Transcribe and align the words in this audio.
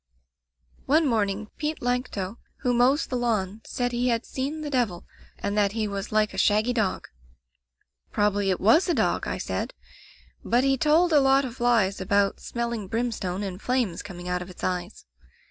"One 0.87 1.05
morning 1.05 1.51
Pete 1.57 1.79
Lancto, 1.79 2.39
who 2.61 2.73
mows 2.73 3.05
the 3.05 3.15
lawn, 3.15 3.61
said 3.63 3.91
he 3.91 4.07
had 4.07 4.25
seen 4.25 4.61
the 4.61 4.71
devil, 4.71 5.05
and 5.37 5.55
that 5.55 5.73
he 5.73 5.87
was 5.87 6.11
like 6.11 6.33
a 6.33 6.39
shaggy 6.39 6.73
dog. 6.73 7.07
"* 7.59 8.11
Probably 8.11 8.49
it 8.49 8.59
was 8.59 8.89
a 8.89 8.95
dog!' 8.95 9.27
I 9.27 9.37
said. 9.37 9.75
But 10.43 10.63
he 10.63 10.75
told 10.75 11.13
a 11.13 11.19
lot 11.19 11.45
of 11.45 11.59
lies 11.59 12.01
about 12.01 12.39
smelling 12.39 12.87
brimstone 12.87 13.43
and 13.43 13.61
flames 13.61 14.01
coming 14.01 14.27
out 14.27 14.41
of 14.41 14.49
its 14.49 14.63
eyes. 14.63 15.05